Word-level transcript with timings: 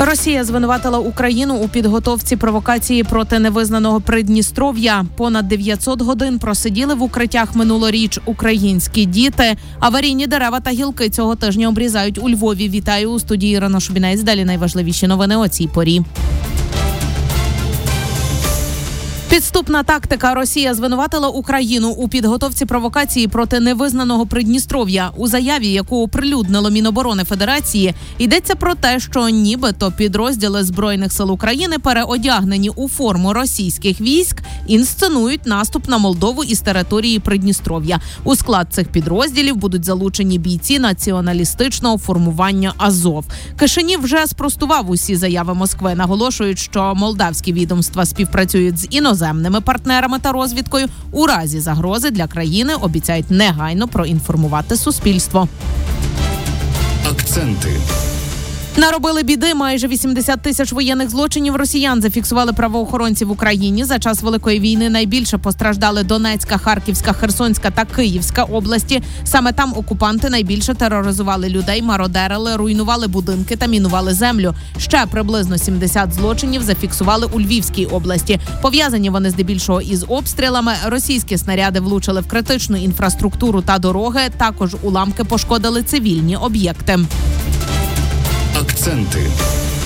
Росія 0.00 0.44
звинуватила 0.44 0.98
Україну 0.98 1.56
у 1.56 1.68
підготовці 1.68 2.36
провокації 2.36 3.04
проти 3.04 3.38
невизнаного 3.38 4.00
Придністров'я. 4.00 5.04
Понад 5.16 5.48
900 5.48 6.02
годин 6.02 6.38
просиділи 6.38 6.94
в 6.94 7.02
укриттях 7.02 7.54
минулоріч 7.54 8.20
українські 8.24 9.04
діти. 9.04 9.56
Аварійні 9.80 10.26
дерева 10.26 10.60
та 10.60 10.70
гілки 10.70 11.08
цього 11.08 11.34
тижня 11.34 11.68
обрізають 11.68 12.18
у 12.18 12.30
Львові. 12.30 12.68
Вітаю 12.68 13.10
у 13.10 13.18
студії 13.18 13.56
Ірина 13.56 13.80
Шубінець. 13.80 14.22
Далі 14.22 14.44
найважливіші 14.44 15.06
новини 15.06 15.36
о 15.36 15.48
цій 15.48 15.66
порі. 15.66 16.02
Підступна 19.30 19.82
тактика 19.82 20.34
Росія 20.34 20.74
звинуватила 20.74 21.28
Україну 21.28 21.88
у 21.88 22.08
підготовці 22.08 22.66
провокації 22.66 23.28
проти 23.28 23.60
невизнаного 23.60 24.26
Придністров'я 24.26 25.10
у 25.16 25.28
заяві, 25.28 25.68
яку 25.68 26.02
оприлюднило 26.02 26.70
Міноборони 26.70 27.24
Федерації, 27.24 27.94
йдеться 28.18 28.54
про 28.54 28.74
те, 28.74 29.00
що 29.00 29.28
нібито 29.28 29.92
підрозділи 29.92 30.64
збройних 30.64 31.12
сил 31.12 31.32
України 31.32 31.78
переодягнені 31.78 32.70
у 32.70 32.88
форму 32.88 33.32
російських 33.32 34.00
військ 34.00 34.42
інсценують 34.66 35.46
наступ 35.46 35.88
на 35.88 35.98
Молдову 35.98 36.44
із 36.44 36.60
території 36.60 37.18
Придністров'я. 37.18 38.00
У 38.24 38.36
склад 38.36 38.66
цих 38.70 38.88
підрозділів 38.88 39.56
будуть 39.56 39.84
залучені 39.84 40.38
бійці 40.38 40.78
націоналістичного 40.78 41.98
формування 41.98 42.74
Азов. 42.76 43.24
Кишинів 43.58 44.00
вже 44.02 44.26
спростував 44.26 44.90
усі 44.90 45.16
заяви 45.16 45.54
Москви, 45.54 45.94
наголошують, 45.94 46.58
що 46.58 46.94
молдавські 46.94 47.52
відомства 47.52 48.04
співпрацюють 48.04 48.78
з 48.78 48.86
іноземними 48.90 49.17
іноземними 49.18 49.60
партнерами 49.60 50.18
та 50.18 50.32
розвідкою 50.32 50.86
у 51.10 51.26
разі 51.26 51.60
загрози 51.60 52.10
для 52.10 52.26
країни 52.26 52.74
обіцяють 52.74 53.30
негайно 53.30 53.88
проінформувати 53.88 54.76
суспільство. 54.76 55.48
Акценти. 57.10 57.70
Наробили 58.78 59.22
біди 59.22 59.54
майже 59.54 59.88
80 59.88 60.42
тисяч 60.42 60.72
воєнних 60.72 61.10
злочинів. 61.10 61.56
Росіян 61.56 62.02
зафіксували 62.02 62.52
правоохоронці 62.52 63.24
в 63.24 63.30
Україні 63.30 63.84
за 63.84 63.98
час 63.98 64.22
великої 64.22 64.60
війни. 64.60 64.90
Найбільше 64.90 65.38
постраждали 65.38 66.02
Донецька, 66.02 66.58
Харківська, 66.58 67.12
Херсонська 67.12 67.70
та 67.70 67.84
Київська 67.84 68.42
області. 68.42 69.02
Саме 69.24 69.52
там 69.52 69.72
окупанти 69.76 70.30
найбільше 70.30 70.74
тероризували 70.74 71.48
людей, 71.48 71.82
мародерили, 71.82 72.56
руйнували 72.56 73.08
будинки 73.08 73.56
та 73.56 73.66
мінували 73.66 74.14
землю. 74.14 74.54
Ще 74.78 75.06
приблизно 75.10 75.58
70 75.58 76.12
злочинів 76.14 76.62
зафіксували 76.62 77.28
у 77.32 77.40
Львівській 77.40 77.86
області. 77.86 78.40
Пов'язані 78.62 79.10
вони 79.10 79.30
здебільшого 79.30 79.80
із 79.80 80.04
обстрілами. 80.08 80.72
Російські 80.86 81.38
снаряди 81.38 81.80
влучили 81.80 82.20
в 82.20 82.28
критичну 82.28 82.76
інфраструктуру 82.76 83.62
та 83.62 83.78
дороги. 83.78 84.20
Також 84.36 84.76
уламки 84.82 85.24
пошкодили 85.24 85.82
цивільні 85.82 86.36
об'єкти. 86.36 86.98
Акценти. 88.54 89.77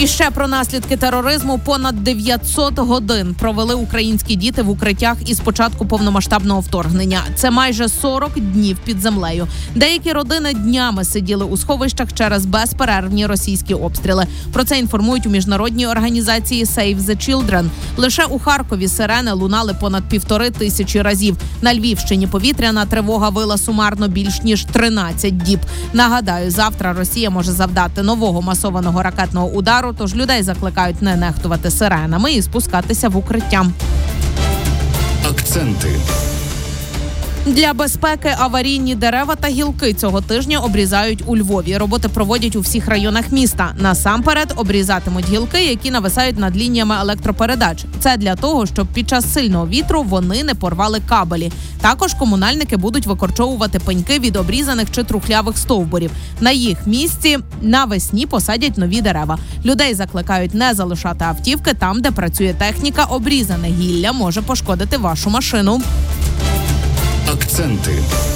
І 0.00 0.06
ще 0.06 0.30
про 0.30 0.48
наслідки 0.48 0.96
тероризму 0.96 1.58
понад 1.58 2.04
900 2.04 2.78
годин 2.78 3.36
провели 3.38 3.74
українські 3.74 4.36
діти 4.36 4.62
в 4.62 4.70
укриттях 4.70 5.16
із 5.26 5.40
початку 5.40 5.86
повномасштабного 5.86 6.60
вторгнення. 6.60 7.20
Це 7.34 7.50
майже 7.50 7.88
40 7.88 8.40
днів 8.40 8.78
під 8.84 9.00
землею. 9.00 9.46
Деякі 9.74 10.12
родини 10.12 10.54
днями 10.54 11.04
сиділи 11.04 11.44
у 11.44 11.56
сховищах 11.56 12.12
через 12.12 12.46
безперервні 12.46 13.26
російські 13.26 13.74
обстріли. 13.74 14.26
Про 14.52 14.64
це 14.64 14.78
інформують 14.78 15.26
у 15.26 15.30
міжнародній 15.30 15.86
організації 15.86 16.64
Save 16.64 16.98
the 16.98 17.30
Children. 17.30 17.68
Лише 17.96 18.24
у 18.24 18.38
Харкові 18.38 18.88
сирени 18.88 19.32
лунали 19.32 19.74
понад 19.80 20.02
півтори 20.04 20.50
тисячі 20.50 21.02
разів. 21.02 21.36
На 21.62 21.74
Львівщині 21.74 22.26
повітряна 22.26 22.86
тривога 22.86 23.28
вила 23.28 23.58
сумарно 23.58 24.08
більш 24.08 24.42
ніж 24.42 24.64
13 24.64 25.36
діб. 25.36 25.60
Нагадаю, 25.92 26.50
завтра 26.50 26.92
Росія 26.92 27.30
може 27.30 27.52
завдати 27.52 28.02
нового 28.02 28.42
масованого 28.42 29.02
ракетного 29.02 29.46
удару. 29.46 29.89
Тож 29.98 30.14
людей 30.14 30.42
закликають 30.42 31.02
не 31.02 31.16
нехтувати 31.16 31.70
сиренами 31.70 32.32
і 32.32 32.42
спускатися 32.42 33.08
в 33.08 33.16
укриття. 33.16 33.66
Акценти. 35.30 35.88
Для 37.46 37.72
безпеки 37.72 38.34
аварійні 38.38 38.94
дерева 38.94 39.36
та 39.36 39.48
гілки 39.48 39.94
цього 39.94 40.20
тижня 40.20 40.58
обрізають 40.58 41.22
у 41.26 41.36
Львові. 41.36 41.76
Роботи 41.76 42.08
проводять 42.08 42.56
у 42.56 42.60
всіх 42.60 42.88
районах 42.88 43.32
міста. 43.32 43.74
Насамперед 43.78 44.52
обрізатимуть 44.56 45.28
гілки, 45.28 45.64
які 45.64 45.90
нависають 45.90 46.38
над 46.38 46.56
лініями 46.56 46.96
електропередач. 47.00 47.84
Це 48.00 48.16
для 48.16 48.36
того, 48.36 48.66
щоб 48.66 48.86
під 48.86 49.08
час 49.08 49.32
сильного 49.32 49.66
вітру 49.66 50.02
вони 50.02 50.44
не 50.44 50.54
порвали 50.54 51.00
кабелі. 51.08 51.52
Також 51.80 52.14
комунальники 52.14 52.76
будуть 52.76 53.06
викорчовувати 53.06 53.78
пеньки 53.78 54.18
від 54.18 54.36
обрізаних 54.36 54.90
чи 54.90 55.04
трухлявих 55.04 55.58
стовбурів. 55.58 56.10
На 56.40 56.50
їх 56.50 56.86
місці 56.86 57.38
навесні 57.62 58.26
посадять 58.26 58.78
нові 58.78 59.00
дерева. 59.00 59.38
Людей 59.64 59.94
закликають 59.94 60.54
не 60.54 60.74
залишати 60.74 61.24
автівки 61.24 61.74
там, 61.74 62.00
де 62.00 62.10
працює 62.10 62.54
техніка. 62.58 63.04
Обрізане 63.04 63.68
гілля 63.68 64.12
може 64.12 64.42
пошкодити 64.42 64.96
вашу 64.96 65.30
машину. 65.30 65.80
Акценти. 67.60 68.29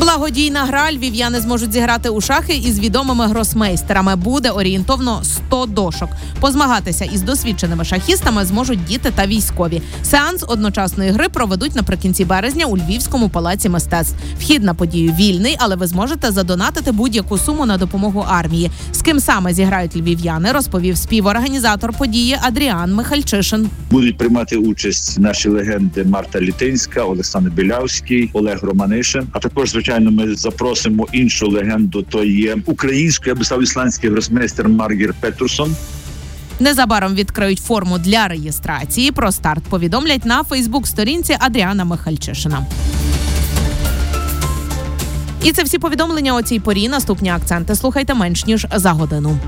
Благодійна 0.00 0.64
гра 0.64 0.92
львів'яни 0.92 1.40
зможуть 1.40 1.72
зіграти 1.72 2.08
у 2.08 2.20
шахи 2.20 2.56
із 2.56 2.80
відомими 2.80 3.26
гросмейстерами. 3.26 4.16
Буде 4.16 4.50
орієнтовно 4.50 5.24
100 5.24 5.66
дошок. 5.66 6.08
Позмагатися 6.40 7.04
із 7.04 7.22
досвідченими 7.22 7.84
шахістами 7.84 8.44
зможуть 8.44 8.84
діти 8.84 9.12
та 9.14 9.26
військові. 9.26 9.82
Сеанс 10.02 10.44
одночасної 10.48 11.10
гри 11.10 11.28
проведуть 11.28 11.74
наприкінці 11.74 12.24
березня 12.24 12.66
у 12.66 12.76
Львівському 12.76 13.28
палаці 13.28 13.68
мистецтв. 13.68 14.14
Вхід 14.40 14.62
на 14.62 14.74
подію 14.74 15.12
вільний, 15.12 15.56
але 15.58 15.76
ви 15.76 15.86
зможете 15.86 16.30
задонатити 16.30 16.92
будь-яку 16.92 17.38
суму 17.38 17.66
на 17.66 17.78
допомогу 17.78 18.24
армії. 18.28 18.70
З 18.92 19.02
ким 19.02 19.20
саме 19.20 19.54
зіграють 19.54 19.96
львів'яни, 19.96 20.52
розповів 20.52 20.96
співорганізатор 20.96 21.92
події 21.92 22.38
Адріан 22.42 22.94
Михальчишин. 22.94 23.70
Будуть 23.90 24.18
приймати 24.18 24.56
участь 24.56 25.18
наші 25.18 25.48
легенди 25.48 26.04
Марта 26.04 26.40
Літинська, 26.40 27.04
Олександр 27.04 27.50
Білявський, 27.50 28.30
Олег 28.32 28.58
Романишин. 28.62 29.26
А 29.32 29.38
також 29.38 29.74
звичайно, 29.86 30.10
ми 30.10 30.34
запросимо 30.34 31.06
іншу 31.12 31.48
легенду. 31.48 32.02
То 32.02 32.24
є 32.24 32.56
українською, 32.66 33.34
я 33.34 33.38
би 33.38 33.44
став 33.44 33.62
ісландський 33.62 34.10
гросмейстер 34.10 34.68
Маргір 34.68 35.14
Петерсон. 35.20 35.76
Незабаром 36.60 37.14
відкриють 37.14 37.58
форму 37.58 37.98
для 37.98 38.28
реєстрації. 38.28 39.12
Про 39.12 39.32
старт 39.32 39.64
повідомлять 39.64 40.24
на 40.24 40.44
Фейсбук-сторінці 40.44 41.36
Адріана 41.40 41.84
Михальчишина. 41.84 42.66
І 45.44 45.52
це 45.52 45.62
всі 45.62 45.78
повідомлення 45.78 46.34
о 46.34 46.42
цій 46.42 46.60
порі. 46.60 46.88
Наступні 46.88 47.30
акценти 47.30 47.74
слухайте 47.74 48.14
менш 48.14 48.46
ніж 48.46 48.66
за 48.74 48.90
годину. 48.90 49.38